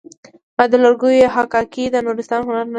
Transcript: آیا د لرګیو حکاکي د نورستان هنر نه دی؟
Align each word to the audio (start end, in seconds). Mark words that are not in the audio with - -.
آیا 0.59 0.69
د 0.71 0.75
لرګیو 0.83 1.33
حکاکي 1.35 1.83
د 1.89 1.95
نورستان 2.05 2.41
هنر 2.47 2.59
نه 2.65 2.65
دی؟ 2.65 2.69